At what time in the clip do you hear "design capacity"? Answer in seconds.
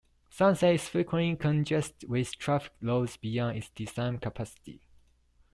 3.69-4.81